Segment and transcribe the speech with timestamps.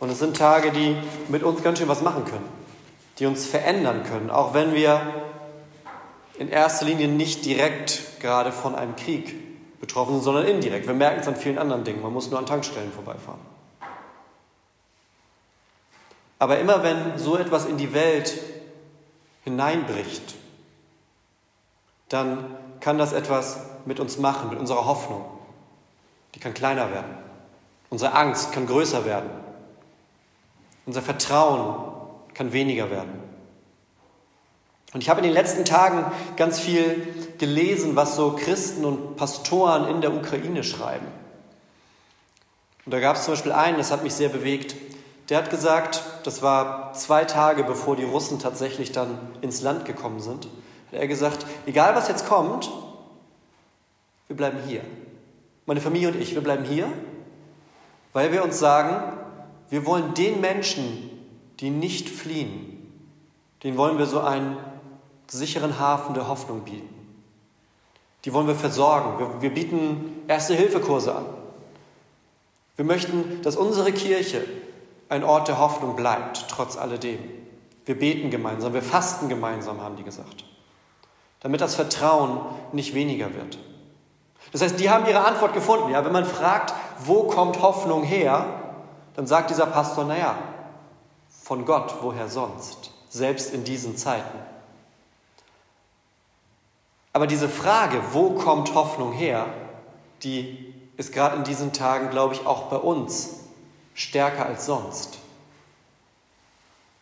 [0.00, 0.96] Und es sind Tage, die
[1.28, 2.48] mit uns ganz schön was machen können,
[3.18, 5.00] die uns verändern können, auch wenn wir
[6.38, 9.34] in erster Linie nicht direkt gerade von einem Krieg
[9.80, 10.86] betroffen sind, sondern indirekt.
[10.86, 12.00] Wir merken es an vielen anderen Dingen.
[12.00, 13.40] Man muss nur an Tankstellen vorbeifahren.
[16.38, 18.38] Aber immer wenn so etwas in die Welt
[19.42, 20.36] hineinbricht,
[22.08, 25.24] dann kann das etwas mit uns machen, mit unserer Hoffnung.
[26.34, 27.18] Die kann kleiner werden.
[27.90, 29.30] Unsere Angst kann größer werden.
[30.88, 31.92] Unser Vertrauen
[32.32, 33.12] kann weniger werden.
[34.94, 39.86] Und ich habe in den letzten Tagen ganz viel gelesen, was so Christen und Pastoren
[39.86, 41.04] in der Ukraine schreiben.
[42.86, 44.76] Und da gab es zum Beispiel einen, das hat mich sehr bewegt.
[45.28, 50.20] Der hat gesagt, das war zwei Tage bevor die Russen tatsächlich dann ins Land gekommen
[50.20, 50.46] sind,
[50.90, 52.70] hat er gesagt, egal was jetzt kommt,
[54.26, 54.80] wir bleiben hier.
[55.66, 56.90] Meine Familie und ich, wir bleiben hier,
[58.14, 59.17] weil wir uns sagen,
[59.70, 61.10] wir wollen den Menschen,
[61.60, 62.74] die nicht fliehen,
[63.62, 64.56] den wollen wir so einen
[65.26, 66.94] sicheren Hafen der Hoffnung bieten.
[68.24, 69.18] Die wollen wir versorgen.
[69.18, 71.26] Wir, wir bieten Erste-Hilfe-Kurse an.
[72.76, 74.44] Wir möchten, dass unsere Kirche
[75.08, 77.18] ein Ort der Hoffnung bleibt, trotz alledem.
[77.86, 80.44] Wir beten gemeinsam, wir fasten gemeinsam, haben die gesagt,
[81.40, 82.40] damit das Vertrauen
[82.72, 83.58] nicht weniger wird.
[84.52, 85.90] Das heißt, die haben ihre Antwort gefunden.
[85.90, 88.67] Ja, wenn man fragt, wo kommt Hoffnung her,
[89.18, 90.38] dann sagt dieser Pastor, naja,
[91.42, 94.38] von Gott, woher sonst, selbst in diesen Zeiten.
[97.12, 99.46] Aber diese Frage, wo kommt Hoffnung her,
[100.22, 103.40] die ist gerade in diesen Tagen, glaube ich, auch bei uns
[103.92, 105.18] stärker als sonst.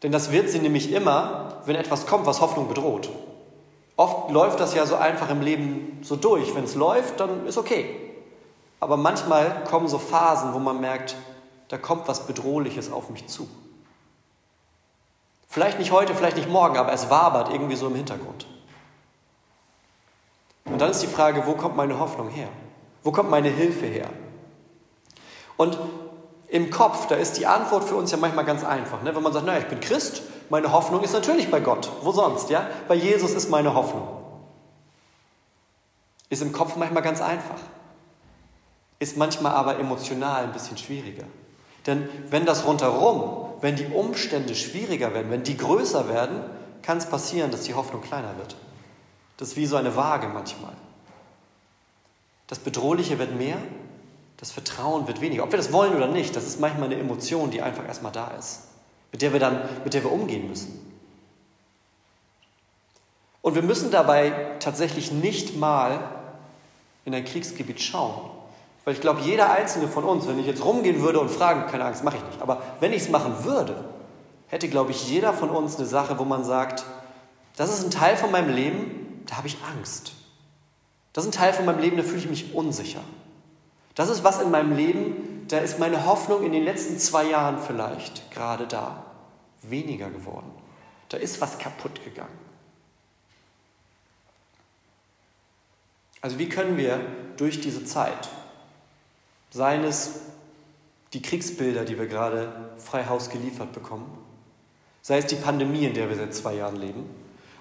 [0.02, 3.10] Denn das wird sie nämlich immer, wenn etwas kommt, was Hoffnung bedroht.
[3.98, 6.54] Oft läuft das ja so einfach im Leben so durch.
[6.54, 7.94] Wenn es läuft, dann ist okay.
[8.80, 11.14] Aber manchmal kommen so Phasen, wo man merkt,
[11.68, 13.48] da kommt was Bedrohliches auf mich zu.
[15.48, 18.46] Vielleicht nicht heute, vielleicht nicht morgen, aber es wabert irgendwie so im Hintergrund.
[20.64, 22.48] Und dann ist die Frage, wo kommt meine Hoffnung her?
[23.02, 24.10] Wo kommt meine Hilfe her?
[25.56, 25.78] Und
[26.48, 29.02] im Kopf, da ist die Antwort für uns ja manchmal ganz einfach.
[29.02, 29.14] Ne?
[29.14, 31.90] Wenn man sagt, naja, ich bin Christ, meine Hoffnung ist natürlich bei Gott.
[32.02, 32.50] Wo sonst?
[32.50, 32.68] Ja?
[32.88, 34.08] Bei Jesus ist meine Hoffnung.
[36.28, 37.58] Ist im Kopf manchmal ganz einfach.
[38.98, 41.24] Ist manchmal aber emotional ein bisschen schwieriger.
[41.86, 46.40] Denn wenn das rundherum, wenn die Umstände schwieriger werden, wenn die größer werden,
[46.82, 48.56] kann es passieren, dass die Hoffnung kleiner wird.
[49.36, 50.72] Das ist wie so eine Waage manchmal.
[52.46, 53.58] Das Bedrohliche wird mehr,
[54.36, 55.44] das Vertrauen wird weniger.
[55.44, 58.28] Ob wir das wollen oder nicht, das ist manchmal eine Emotion, die einfach erstmal da
[58.28, 58.66] ist
[59.16, 60.78] mit der wir dann, mit der wir umgehen müssen.
[63.40, 66.10] Und wir müssen dabei tatsächlich nicht mal
[67.06, 68.30] in ein Kriegsgebiet schauen.
[68.86, 71.84] Weil ich glaube, jeder einzelne von uns, wenn ich jetzt rumgehen würde und fragen, keine
[71.84, 73.84] Angst, mache ich nicht, aber wenn ich es machen würde,
[74.46, 76.84] hätte, glaube ich, jeder von uns eine Sache, wo man sagt,
[77.56, 80.12] das ist ein Teil von meinem Leben, da habe ich Angst.
[81.12, 83.00] Das ist ein Teil von meinem Leben, da fühle ich mich unsicher.
[83.96, 87.58] Das ist was in meinem Leben, da ist meine Hoffnung in den letzten zwei Jahren
[87.58, 89.02] vielleicht gerade da
[89.62, 90.52] weniger geworden.
[91.08, 92.38] Da ist was kaputt gegangen.
[96.20, 97.00] Also wie können wir
[97.36, 98.28] durch diese Zeit,
[99.56, 100.20] seien es
[101.14, 104.06] die Kriegsbilder, die wir gerade frei Haus geliefert bekommen,
[105.00, 107.08] sei es die Pandemie, in der wir seit zwei Jahren leben,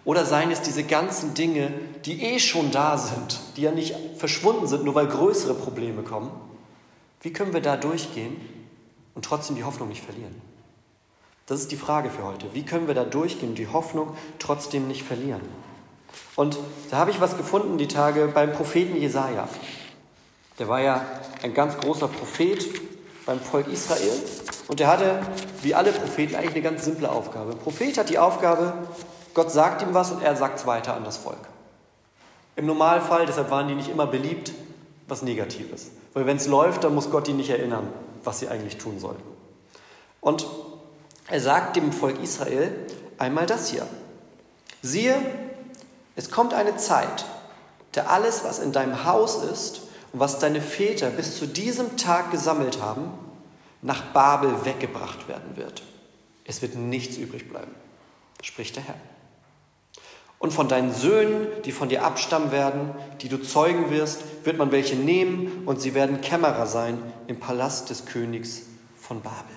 [0.03, 1.71] oder seien es diese ganzen Dinge,
[2.03, 6.31] die eh schon da sind, die ja nicht verschwunden sind, nur weil größere Probleme kommen,
[7.21, 8.35] wie können wir da durchgehen
[9.15, 10.35] und trotzdem die Hoffnung nicht verlieren?
[11.45, 12.53] Das ist die Frage für heute.
[12.53, 15.41] Wie können wir da durchgehen und die Hoffnung trotzdem nicht verlieren?
[16.35, 16.57] Und
[16.91, 19.47] da habe ich was gefunden die Tage beim Propheten Jesaja.
[20.57, 21.05] Der war ja
[21.43, 22.65] ein ganz großer Prophet
[23.25, 24.13] beim Volk Israel
[24.67, 25.19] und der hatte,
[25.61, 27.51] wie alle Propheten, eigentlich eine ganz simple Aufgabe.
[27.51, 28.73] Ein Prophet hat die Aufgabe,
[29.33, 31.37] Gott sagt ihm was und er sagt es weiter an das Volk.
[32.55, 34.53] Im Normalfall, deshalb waren die nicht immer beliebt,
[35.07, 35.91] was Negatives.
[36.13, 37.87] Weil wenn es läuft, dann muss Gott ihn nicht erinnern,
[38.23, 39.23] was sie eigentlich tun sollten.
[40.21, 40.47] Und
[41.27, 42.73] er sagt dem Volk Israel
[43.17, 43.85] einmal das hier.
[44.81, 45.15] Siehe,
[46.15, 47.25] es kommt eine Zeit,
[47.91, 49.81] da alles, was in deinem Haus ist
[50.19, 53.11] was deine Väter bis zu diesem Tag gesammelt haben,
[53.81, 55.83] nach Babel weggebracht werden wird.
[56.45, 57.73] Es wird nichts übrig bleiben,
[58.41, 58.95] spricht der Herr.
[60.37, 62.91] Und von deinen Söhnen, die von dir abstammen werden,
[63.21, 67.89] die du zeugen wirst, wird man welche nehmen und sie werden Kämmerer sein im Palast
[67.89, 68.63] des Königs
[68.97, 69.55] von Babel.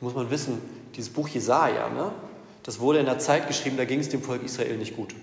[0.00, 0.60] Muss man wissen,
[0.96, 2.10] dieses Buch Jesaja, ne,
[2.64, 5.14] das wurde in der Zeit geschrieben, da ging es dem Volk Israel nicht gut.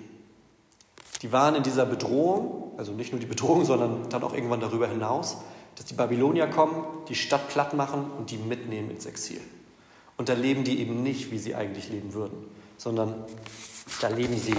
[1.21, 4.87] Die waren in dieser Bedrohung, also nicht nur die Bedrohung, sondern dann auch irgendwann darüber
[4.87, 5.37] hinaus,
[5.75, 9.41] dass die Babylonier kommen, die Stadt platt machen und die mitnehmen ins Exil.
[10.17, 12.45] Und da leben die eben nicht, wie sie eigentlich leben würden,
[12.77, 13.15] sondern
[14.01, 14.55] da leben sie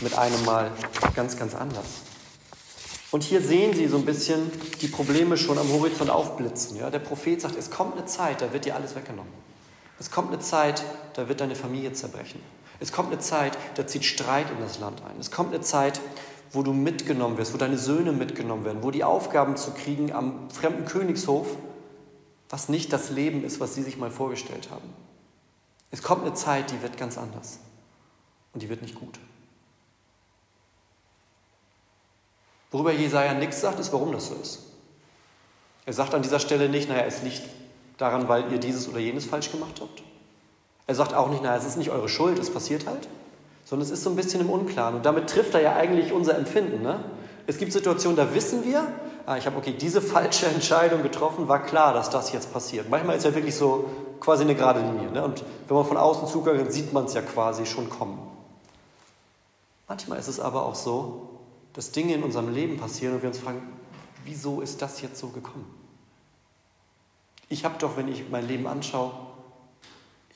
[0.00, 0.70] mit einem Mal
[1.14, 1.86] ganz, ganz anders.
[3.10, 6.76] Und hier sehen Sie so ein bisschen die Probleme schon am Horizont aufblitzen.
[6.76, 6.90] Ja?
[6.90, 9.32] Der Prophet sagt, es kommt eine Zeit, da wird dir alles weggenommen.
[9.98, 10.84] Es kommt eine Zeit,
[11.14, 12.40] da wird deine Familie zerbrechen.
[12.80, 15.20] Es kommt eine Zeit, da zieht Streit in das Land ein.
[15.20, 16.00] Es kommt eine Zeit,
[16.52, 20.50] wo du mitgenommen wirst, wo deine Söhne mitgenommen werden, wo die Aufgaben zu kriegen am
[20.50, 21.46] fremden Königshof,
[22.48, 24.92] was nicht das Leben ist, was sie sich mal vorgestellt haben.
[25.90, 27.60] Es kommt eine Zeit, die wird ganz anders.
[28.52, 29.18] Und die wird nicht gut.
[32.70, 34.60] Worüber Jesaja nichts sagt, ist, warum das so ist.
[35.86, 37.42] Er sagt an dieser Stelle nicht, naja, es liegt
[37.98, 40.02] daran, weil ihr dieses oder jenes falsch gemacht habt.
[40.90, 43.06] Er sagt auch nicht, naja, es ist nicht eure Schuld, es passiert halt,
[43.64, 44.96] sondern es ist so ein bisschen im Unklaren.
[44.96, 46.82] Und damit trifft er ja eigentlich unser Empfinden.
[46.82, 46.98] Ne?
[47.46, 48.88] Es gibt Situationen, da wissen wir,
[49.24, 52.90] ah, ich habe okay, diese falsche Entscheidung getroffen, war klar, dass das jetzt passiert.
[52.90, 53.84] Manchmal ist ja wirklich so
[54.18, 55.12] quasi eine gerade Linie.
[55.12, 55.22] Ne?
[55.22, 58.18] Und wenn man von außen zuguckt, sieht man es ja quasi schon kommen.
[59.86, 61.28] Manchmal ist es aber auch so,
[61.72, 63.62] dass Dinge in unserem Leben passieren und wir uns fragen,
[64.24, 65.72] wieso ist das jetzt so gekommen?
[67.48, 69.12] Ich habe doch, wenn ich mein Leben anschaue,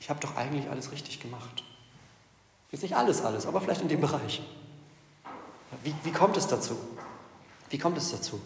[0.05, 1.63] ich habe doch eigentlich alles richtig gemacht.
[2.69, 4.39] Jetzt nicht alles, alles, aber vielleicht in dem Bereich.
[5.83, 6.77] Wie, wie kommt es dazu?
[7.71, 8.39] Wie kommt es dazu?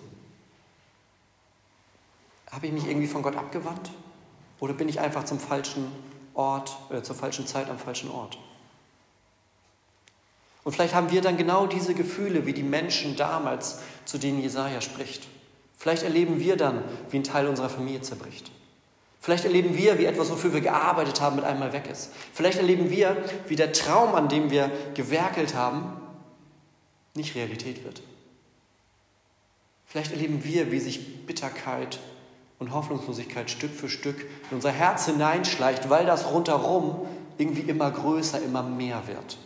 [2.49, 3.91] Habe ich mich irgendwie von Gott abgewandt?
[4.61, 5.91] Oder bin ich einfach zum falschen
[6.33, 8.37] Ort, äh, zur falschen Zeit am falschen Ort?
[10.63, 14.79] Und vielleicht haben wir dann genau diese Gefühle wie die Menschen damals, zu denen Jesaja
[14.79, 15.27] spricht.
[15.75, 18.49] Vielleicht erleben wir dann, wie ein Teil unserer Familie zerbricht.
[19.19, 22.11] Vielleicht erleben wir, wie etwas, wofür wir gearbeitet haben, mit einmal weg ist.
[22.33, 23.17] Vielleicht erleben wir,
[23.47, 25.99] wie der Traum, an dem wir gewerkelt haben,
[27.15, 28.01] nicht Realität wird.
[29.85, 31.99] Vielleicht erleben wir, wie sich Bitterkeit
[32.59, 37.07] und Hoffnungslosigkeit Stück für Stück in unser Herz hineinschleicht, weil das rundherum
[37.37, 39.37] irgendwie immer größer, immer mehr wird.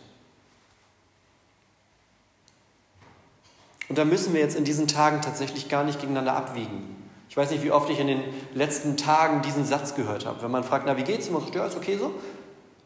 [3.88, 6.96] Und da müssen wir jetzt in diesen Tagen tatsächlich gar nicht gegeneinander abwiegen.
[7.34, 8.22] Ich weiß nicht, wie oft ich in den
[8.54, 10.40] letzten Tagen diesen Satz gehört habe.
[10.40, 11.26] Wenn man fragt, na, wie geht's?
[11.26, 12.14] Und man sagt, ja, ist okay so.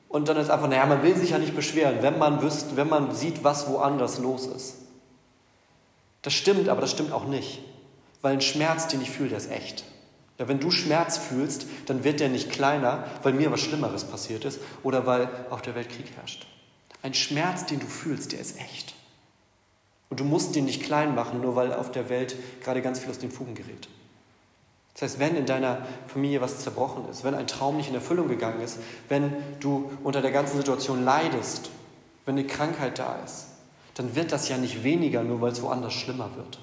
[0.09, 2.89] Und dann ist einfach, naja, man will sich ja nicht beschweren, wenn man, wüsst, wenn
[2.89, 4.77] man sieht, was woanders los ist.
[6.23, 7.61] Das stimmt, aber das stimmt auch nicht.
[8.23, 9.85] Weil ein Schmerz, den ich fühle, der ist echt.
[10.39, 14.47] Ja, wenn du Schmerz fühlst, dann wird der nicht kleiner, weil mir was Schlimmeres passiert
[14.47, 16.47] ist oder weil auf der Welt Krieg herrscht.
[17.03, 18.95] Ein Schmerz, den du fühlst, der ist echt.
[20.09, 23.11] Und du musst den nicht klein machen, nur weil auf der Welt gerade ganz viel
[23.11, 23.91] aus den Fugen gerät.
[24.99, 28.27] Das heißt, wenn in deiner Familie was zerbrochen ist, wenn ein Traum nicht in Erfüllung
[28.27, 31.71] gegangen ist, wenn du unter der ganzen Situation leidest,
[32.27, 33.47] wenn eine Krankheit da ist,
[33.95, 36.59] dann wird das ja nicht weniger, nur weil es woanders schlimmer wird.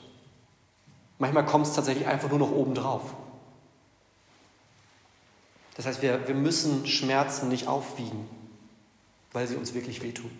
[1.18, 3.14] Manchmal kommt es tatsächlich einfach nur noch obendrauf.
[5.78, 8.28] Das heißt, wir, wir müssen Schmerzen nicht aufwiegen,
[9.32, 10.32] weil sie uns wirklich wehtun.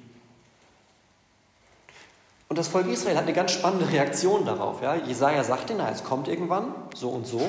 [2.48, 4.82] Und das Volk Israel hat eine ganz spannende Reaktion darauf.
[4.82, 4.96] Ja?
[4.96, 7.42] Jesaja sagt ihnen, es kommt irgendwann, so und so.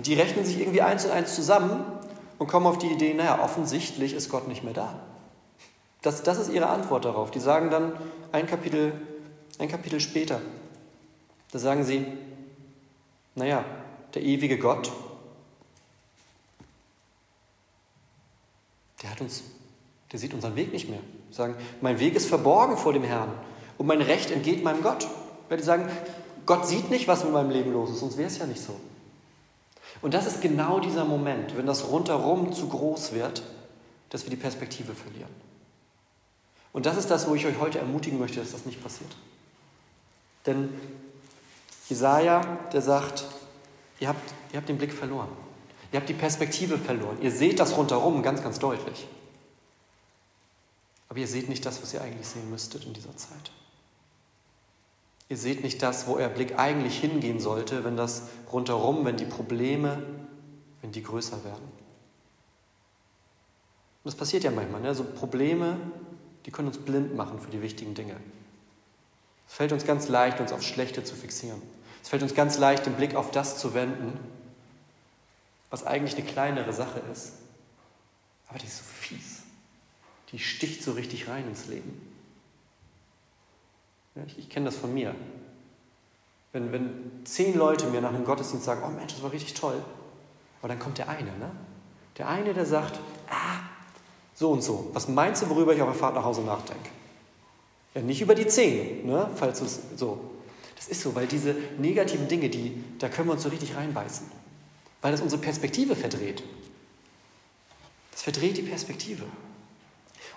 [0.00, 1.84] Und die rechnen sich irgendwie eins und eins zusammen
[2.38, 4.98] und kommen auf die Idee, naja, offensichtlich ist Gott nicht mehr da.
[6.00, 7.30] Das, das ist ihre Antwort darauf.
[7.30, 7.92] Die sagen dann
[8.32, 8.94] ein Kapitel,
[9.58, 10.40] ein Kapitel später,
[11.52, 12.06] da sagen sie,
[13.34, 13.62] naja,
[14.14, 14.90] der ewige Gott,
[19.02, 19.42] der hat uns,
[20.12, 21.00] der sieht unseren Weg nicht mehr.
[21.30, 23.34] Sagen, mein Weg ist verborgen vor dem Herrn
[23.76, 25.06] und mein Recht entgeht meinem Gott.
[25.50, 25.90] Weil die sagen,
[26.46, 28.80] Gott sieht nicht, was mit meinem Leben los ist, sonst wäre es ja nicht so.
[30.02, 33.42] Und das ist genau dieser Moment, wenn das rundherum zu groß wird,
[34.08, 35.30] dass wir die Perspektive verlieren.
[36.72, 39.10] Und das ist das, wo ich euch heute ermutigen möchte, dass das nicht passiert.
[40.46, 40.70] Denn
[41.88, 42.40] Jesaja,
[42.72, 43.24] der sagt,
[43.98, 45.28] ihr habt, ihr habt den Blick verloren.
[45.92, 47.18] Ihr habt die Perspektive verloren.
[47.20, 49.08] Ihr seht das rundherum ganz, ganz deutlich.
[51.08, 53.50] Aber ihr seht nicht das, was ihr eigentlich sehen müsstet in dieser Zeit.
[55.30, 59.24] Ihr seht nicht das, wo euer Blick eigentlich hingehen sollte, wenn das rundherum, wenn die
[59.24, 60.02] Probleme,
[60.82, 61.62] wenn die größer werden.
[64.02, 64.80] Und das passiert ja manchmal.
[64.80, 64.92] Ne?
[64.92, 65.76] So Probleme,
[66.44, 68.16] die können uns blind machen für die wichtigen Dinge.
[69.46, 71.62] Es fällt uns ganz leicht, uns aufs Schlechte zu fixieren.
[72.02, 74.18] Es fällt uns ganz leicht, den Blick auf das zu wenden,
[75.70, 77.34] was eigentlich eine kleinere Sache ist.
[78.48, 79.42] Aber die ist so fies.
[80.32, 82.00] Die sticht so richtig rein ins Leben.
[84.26, 85.14] Ich, ich kenne das von mir.
[86.52, 89.82] Wenn, wenn zehn Leute mir nach einem Gottesdienst sagen, oh Mensch, das war richtig toll,
[90.60, 91.50] aber dann kommt der eine, ne?
[92.18, 92.98] Der eine, der sagt,
[93.28, 93.60] ah,
[94.34, 94.90] so und so.
[94.92, 96.90] Was meinst du, worüber ich auf der Fahrt nach Hause nachdenke?
[97.94, 99.30] Ja, nicht über die zehn, ne?
[99.36, 100.18] Falls es so.
[100.76, 104.26] Das ist so, weil diese negativen Dinge, die, da können wir uns so richtig reinbeißen.
[105.02, 106.42] Weil das unsere Perspektive verdreht.
[108.12, 109.24] Das verdreht die Perspektive.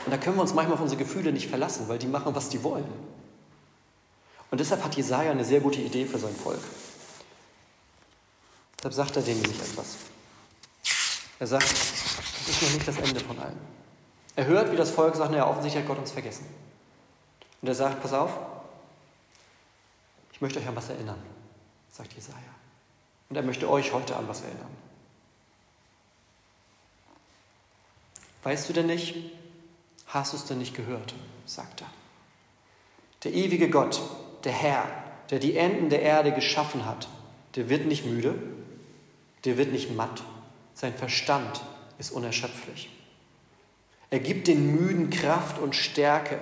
[0.05, 2.49] Und da können wir uns manchmal auf unsere Gefühle nicht verlassen, weil die machen, was
[2.49, 2.85] die wollen.
[4.53, 6.59] Und deshalb hat Jesaja eine sehr gute Idee für sein Volk.
[8.77, 9.95] Deshalb sagt er denen nämlich etwas.
[11.39, 13.57] Er sagt, das ist noch nicht das Ende von allem.
[14.35, 16.45] Er hört, wie das Volk sagt, naja, offensichtlich hat Gott uns vergessen.
[17.63, 18.29] Und er sagt, pass auf,
[20.33, 21.19] ich möchte euch an was erinnern,
[21.91, 22.37] sagt Jesaja.
[23.29, 24.69] Und er möchte euch heute an was erinnern.
[28.43, 29.15] Weißt du denn nicht,
[30.05, 31.15] hast du es denn nicht gehört,
[31.47, 31.89] sagt er.
[33.23, 33.99] Der ewige Gott,
[34.43, 34.85] der Herr,
[35.29, 37.07] der die Enden der Erde geschaffen hat,
[37.55, 38.35] der wird nicht müde,
[39.45, 40.23] der wird nicht matt,
[40.73, 41.61] sein Verstand
[41.97, 42.89] ist unerschöpflich.
[44.09, 46.39] Er gibt den Müden Kraft und Stärke.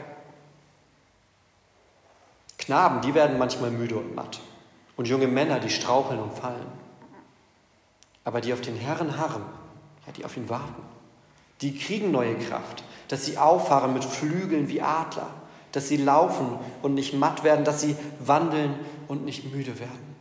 [2.57, 4.39] Knaben, die werden manchmal müde und matt.
[4.97, 6.67] Und junge Männer, die straucheln und fallen.
[8.23, 9.45] Aber die auf den Herrn harren,
[10.05, 10.81] ja, die auf ihn warten,
[11.61, 15.29] die kriegen neue Kraft, dass sie auffahren mit Flügeln wie Adler
[15.71, 18.75] dass sie laufen und nicht matt werden, dass sie wandeln
[19.07, 20.15] und nicht müde werden.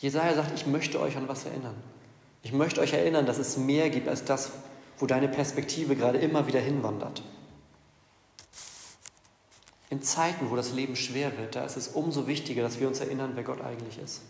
[0.00, 1.74] Jesaja sagt, ich möchte euch an was erinnern.
[2.42, 4.50] Ich möchte euch erinnern, dass es mehr gibt als das,
[4.98, 7.22] wo deine Perspektive gerade immer wieder hinwandert.
[9.90, 13.00] In Zeiten, wo das Leben schwer wird, da ist es umso wichtiger, dass wir uns
[13.00, 14.22] erinnern, wer Gott eigentlich ist.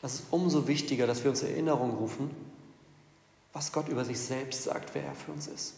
[0.00, 2.30] Das ist umso wichtiger, dass wir uns Erinnerung rufen,
[3.52, 5.74] was Gott über sich selbst sagt, wer er für uns ist.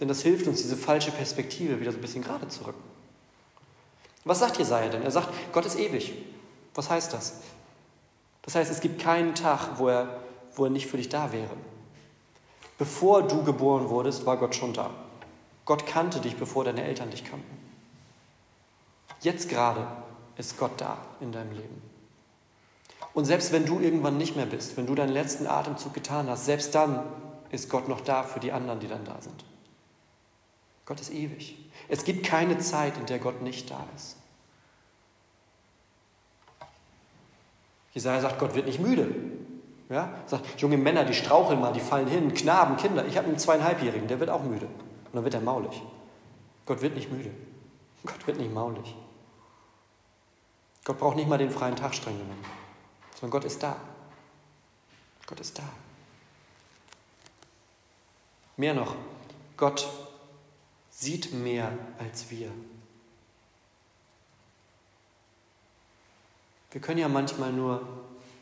[0.00, 2.82] Denn das hilft uns, diese falsche Perspektive wieder so ein bisschen gerade zu rücken.
[4.24, 5.02] Was sagt Jesaja denn?
[5.02, 6.12] Er sagt, Gott ist ewig.
[6.74, 7.40] Was heißt das?
[8.42, 10.20] Das heißt, es gibt keinen Tag, wo er,
[10.54, 11.56] wo er nicht für dich da wäre.
[12.78, 14.90] Bevor du geboren wurdest, war Gott schon da.
[15.64, 17.58] Gott kannte dich, bevor deine Eltern dich kannten.
[19.20, 19.86] Jetzt gerade
[20.36, 21.82] ist Gott da in deinem Leben.
[23.14, 26.44] Und selbst wenn du irgendwann nicht mehr bist, wenn du deinen letzten Atemzug getan hast,
[26.44, 27.02] selbst dann
[27.50, 29.44] ist Gott noch da für die anderen, die dann da sind.
[30.88, 31.54] Gott ist ewig.
[31.90, 34.16] Es gibt keine Zeit, in der Gott nicht da ist.
[37.92, 39.14] Jesaja sagt, Gott wird nicht müde.
[39.90, 40.14] Ja?
[40.24, 43.04] Sagt, junge Männer, die straucheln mal, die fallen hin, Knaben, Kinder.
[43.04, 44.64] Ich habe einen zweieinhalbjährigen, der wird auch müde.
[44.64, 45.82] Und dann wird er maulig.
[46.64, 47.32] Gott wird nicht müde.
[48.06, 48.96] Gott wird nicht maulig.
[50.86, 52.44] Gott braucht nicht mal den freien Tag streng genommen,
[53.20, 53.76] sondern Gott ist da.
[55.26, 55.64] Gott ist da.
[58.56, 58.94] Mehr noch,
[59.58, 59.86] Gott
[60.98, 62.50] sieht mehr als wir.
[66.72, 67.86] Wir können ja manchmal nur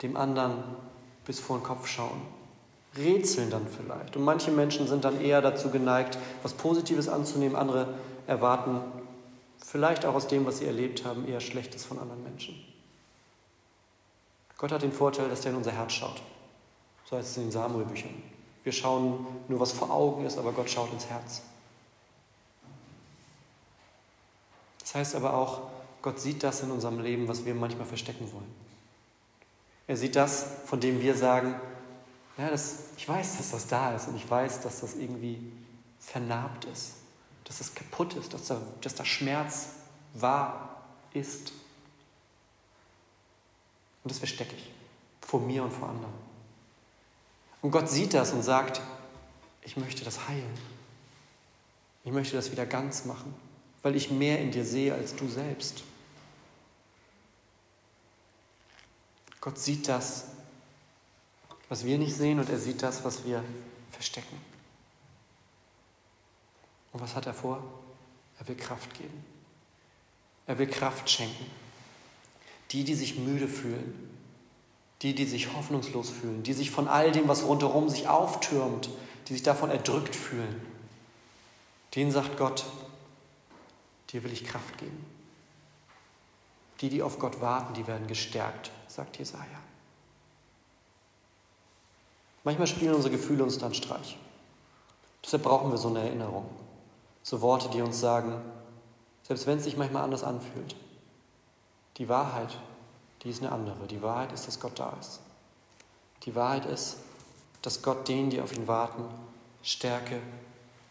[0.00, 0.64] dem anderen
[1.26, 2.22] bis vor den Kopf schauen,
[2.96, 4.16] rätseln dann vielleicht.
[4.16, 7.94] Und manche Menschen sind dann eher dazu geneigt, was Positives anzunehmen, andere
[8.26, 8.80] erwarten
[9.58, 12.54] vielleicht auch aus dem, was sie erlebt haben, eher Schlechtes von anderen Menschen.
[14.56, 16.22] Gott hat den Vorteil, dass er in unser Herz schaut.
[17.04, 18.22] So heißt es in den Samuel-Büchern.
[18.64, 21.42] Wir schauen nur, was vor Augen ist, aber Gott schaut ins Herz.
[24.86, 25.62] Das heißt aber auch,
[26.00, 28.54] Gott sieht das in unserem Leben, was wir manchmal verstecken wollen.
[29.88, 31.56] Er sieht das, von dem wir sagen,
[32.38, 35.40] ja, das, ich weiß, dass das da ist und ich weiß, dass das irgendwie
[35.98, 36.92] vernarbt ist,
[37.42, 39.70] dass das kaputt ist, dass da, dass da Schmerz
[40.14, 41.50] wahr ist.
[44.04, 44.70] Und das verstecke ich
[45.20, 46.14] vor mir und vor anderen.
[47.60, 48.80] Und Gott sieht das und sagt,
[49.62, 50.54] ich möchte das heilen.
[52.04, 53.34] Ich möchte das wieder ganz machen
[53.86, 55.84] weil ich mehr in dir sehe als du selbst.
[59.40, 60.24] Gott sieht das,
[61.68, 63.44] was wir nicht sehen, und er sieht das, was wir
[63.92, 64.40] verstecken.
[66.92, 67.62] Und was hat er vor?
[68.40, 69.24] Er will Kraft geben.
[70.48, 71.46] Er will Kraft schenken.
[72.72, 74.10] Die, die sich müde fühlen,
[75.02, 78.90] die, die sich hoffnungslos fühlen, die sich von all dem, was rundherum sich auftürmt,
[79.28, 80.60] die sich davon erdrückt fühlen,
[81.94, 82.64] denen sagt Gott,
[84.10, 85.04] Dir will ich Kraft geben.
[86.80, 89.44] Die, die auf Gott warten, die werden gestärkt, sagt Jesaja.
[92.44, 94.18] Manchmal spielen unsere Gefühle uns dann Streich.
[95.24, 96.48] Deshalb brauchen wir so eine Erinnerung.
[97.22, 98.40] So Worte, die uns sagen,
[99.24, 100.76] Selbst wenn es sich manchmal anders anfühlt.
[101.96, 102.56] Die Wahrheit,
[103.22, 103.88] die ist eine andere.
[103.88, 105.18] Die Wahrheit ist, dass Gott da ist.
[106.22, 106.98] Die Wahrheit ist,
[107.62, 109.02] dass Gott denen, die auf ihn warten,
[109.64, 110.20] Stärke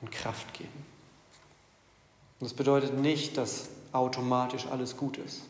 [0.02, 0.86] und Kraft geben.
[2.46, 5.42] Und das bedeutet nicht, dass automatisch alles gut ist.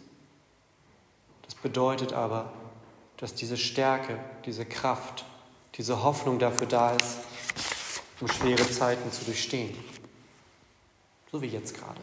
[1.41, 2.53] Das bedeutet aber,
[3.17, 5.25] dass diese Stärke, diese Kraft,
[5.73, 7.17] diese Hoffnung dafür da ist,
[8.21, 9.77] um schwere Zeiten zu durchstehen.
[11.33, 11.99] So wie jetzt gerade.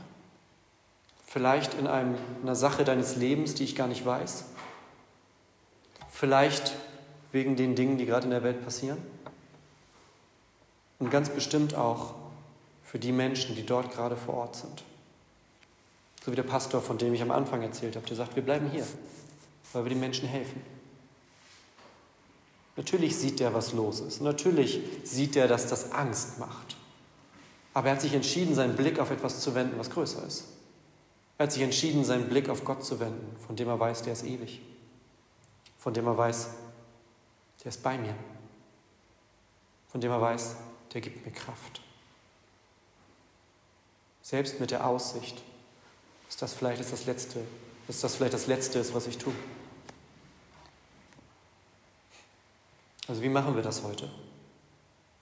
[1.25, 4.45] Vielleicht in einem, einer Sache deines Lebens, die ich gar nicht weiß.
[6.11, 6.75] Vielleicht
[7.33, 8.99] wegen den Dingen, die gerade in der Welt passieren.
[10.99, 12.13] Und ganz bestimmt auch
[12.93, 14.85] für die Menschen, die dort gerade vor Ort sind.
[16.23, 18.69] So wie der Pastor, von dem ich am Anfang erzählt habe, der sagt, wir bleiben
[18.69, 18.87] hier,
[19.73, 20.63] weil wir den Menschen helfen.
[22.77, 24.21] Natürlich sieht er, was los ist.
[24.21, 26.77] Natürlich sieht er, dass das Angst macht.
[27.73, 30.45] Aber er hat sich entschieden, seinen Blick auf etwas zu wenden, was größer ist.
[31.39, 34.13] Er hat sich entschieden, seinen Blick auf Gott zu wenden, von dem er weiß, der
[34.13, 34.61] ist ewig.
[35.79, 36.51] Von dem er weiß,
[37.65, 38.15] der ist bei mir.
[39.89, 40.57] Von dem er weiß,
[40.93, 41.81] der gibt mir Kraft.
[44.23, 45.43] Selbst mit der Aussicht,
[46.29, 47.41] dass das vielleicht ist das Letzte,
[47.87, 49.35] dass das vielleicht das Letzte ist, was ich tue.
[53.09, 54.09] Also wie machen wir das heute?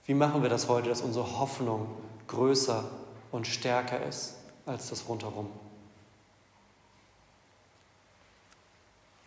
[0.05, 1.87] Wie machen wir das heute, dass unsere Hoffnung
[2.27, 2.89] größer
[3.31, 5.49] und stärker ist als das rundherum?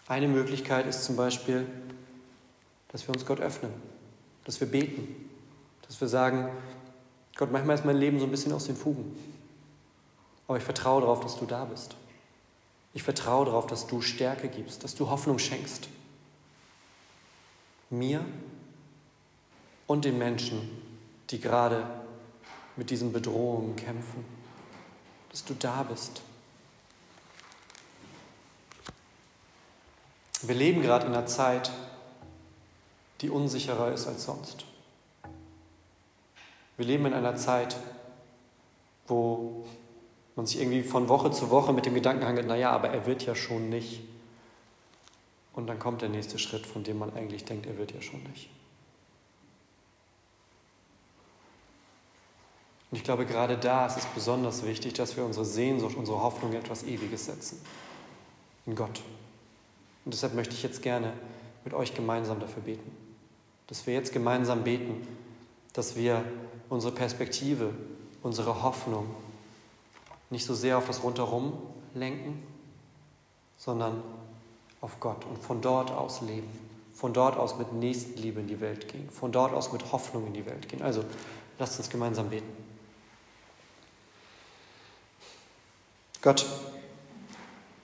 [0.06, 1.66] Eine Möglichkeit ist zum Beispiel,
[2.88, 3.72] dass wir uns Gott öffnen,
[4.44, 5.30] dass wir beten,
[5.86, 6.48] dass wir sagen,
[7.36, 9.16] Gott, manchmal ist mein Leben so ein bisschen aus den Fugen,
[10.46, 11.96] aber ich vertraue darauf, dass du da bist.
[12.92, 15.88] Ich vertraue darauf, dass du Stärke gibst, dass du Hoffnung schenkst.
[17.90, 18.24] Mir
[19.86, 20.70] und den Menschen,
[21.30, 21.86] die gerade
[22.76, 24.24] mit diesen Bedrohungen kämpfen,
[25.30, 26.22] dass du da bist.
[30.42, 31.70] Wir leben gerade in einer Zeit,
[33.20, 34.66] die unsicherer ist als sonst.
[36.76, 37.76] Wir leben in einer Zeit,
[39.06, 39.64] wo
[40.36, 43.24] man sich irgendwie von Woche zu Woche mit dem Gedanken hangelt, naja, aber er wird
[43.24, 44.00] ja schon nicht.
[45.54, 48.22] Und dann kommt der nächste Schritt, von dem man eigentlich denkt, er wird ja schon
[48.24, 48.48] nicht.
[52.90, 56.52] Und ich glaube, gerade da ist es besonders wichtig, dass wir unsere Sehnsucht, unsere Hoffnung
[56.52, 57.60] in etwas Ewiges setzen.
[58.66, 59.00] In Gott.
[60.04, 61.12] Und deshalb möchte ich jetzt gerne
[61.64, 62.90] mit euch gemeinsam dafür beten.
[63.66, 65.06] Dass wir jetzt gemeinsam beten,
[65.72, 66.24] dass wir
[66.68, 67.72] unsere Perspektive,
[68.22, 69.06] unsere Hoffnung
[70.30, 71.54] nicht so sehr auf das Rundherum
[71.94, 72.42] lenken,
[73.56, 74.02] sondern
[74.80, 76.48] auf Gott und von dort aus leben.
[76.92, 79.10] Von dort aus mit Nächstenliebe in die Welt gehen.
[79.10, 80.82] Von dort aus mit Hoffnung in die Welt gehen.
[80.82, 81.04] Also
[81.58, 82.50] lasst uns gemeinsam beten.
[86.22, 86.46] Gott,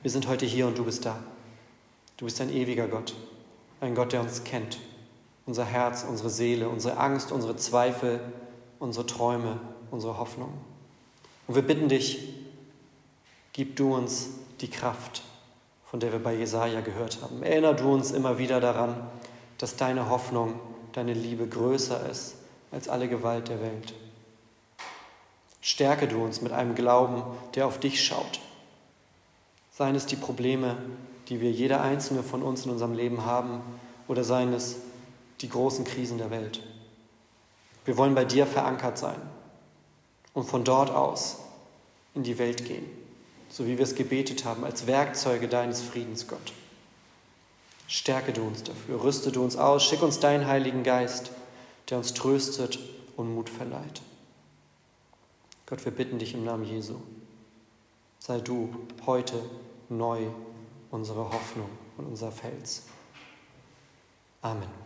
[0.03, 1.19] wir sind heute hier und du bist da.
[2.17, 3.15] Du bist ein ewiger Gott,
[3.81, 4.79] ein Gott, der uns kennt,
[5.47, 8.21] unser Herz, unsere Seele, unsere Angst, unsere Zweifel,
[8.79, 9.59] unsere Träume,
[9.91, 10.53] unsere Hoffnung.
[11.51, 12.29] Und wir bitten dich,
[13.53, 14.29] gib du uns
[14.61, 15.23] die Kraft,
[15.85, 17.43] von der wir bei Jesaja gehört haben.
[17.43, 18.95] Erinner du uns immer wieder daran,
[19.59, 20.61] dass deine Hoffnung,
[20.93, 22.37] deine Liebe größer ist
[22.71, 23.95] als alle Gewalt der Welt.
[25.61, 27.25] Stärke du uns mit einem Glauben,
[27.57, 28.39] der auf dich schaut.
[29.73, 30.77] Seien es die Probleme,
[31.31, 33.61] die wir jeder einzelne von uns in unserem Leben haben,
[34.07, 34.77] oder seien es
[35.41, 36.63] die großen Krisen der Welt.
[37.85, 39.21] Wir wollen bei dir verankert sein
[40.35, 41.39] und von dort aus
[42.15, 42.87] in die Welt gehen,
[43.49, 46.53] so wie wir es gebetet haben, als Werkzeuge deines Friedens, Gott.
[47.87, 51.33] Stärke du uns dafür, rüste du uns aus, schick uns deinen Heiligen Geist,
[51.89, 52.79] der uns tröstet
[53.17, 54.03] und Mut verleiht.
[55.67, 56.95] Gott, wir bitten dich im Namen Jesu,
[58.19, 58.75] sei du
[59.07, 59.41] heute
[59.89, 60.27] neu
[60.91, 62.85] unsere Hoffnung und unser Fels.
[64.43, 64.80] Amen.